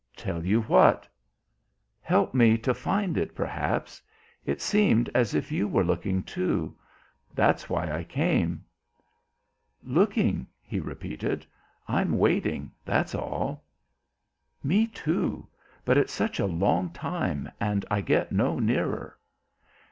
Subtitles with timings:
[0.15, 1.07] "Tell you what?"
[2.01, 4.01] "Help me to find it perhaps.
[4.47, 6.75] It seemed as if you were looking, too;
[7.35, 8.65] that's why I came."
[9.83, 11.45] "Looking?" he repeated.
[11.87, 13.63] "I'm waiting; that's all."
[14.63, 15.47] "Me too.
[15.85, 19.19] But it's such a long time, and I get no nearer."